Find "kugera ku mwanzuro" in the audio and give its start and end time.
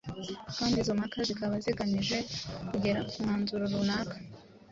2.69-3.63